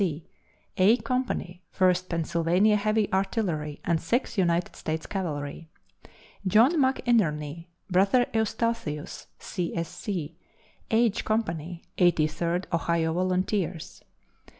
S. 0.01 0.07
C.), 0.07 0.25
A 0.77 0.97
Company, 0.97 1.61
First 1.69 2.09
Pennsylvania 2.09 2.75
Heavy 2.75 3.07
Artillery 3.13 3.79
and 3.85 4.01
Sixth 4.01 4.35
United 4.35 4.75
States 4.75 5.05
Cavalry. 5.05 5.69
John 6.47 6.73
McInerny 6.79 7.67
(Brother 7.87 8.25
Eustathius, 8.33 9.27
C. 9.37 9.77
S. 9.77 9.89
C.), 9.89 10.35
H 10.89 11.23
Company, 11.23 11.83
Eighty 11.99 12.25
third 12.25 12.65
Ohio 12.73 13.13
Volunteers. 13.13 14.01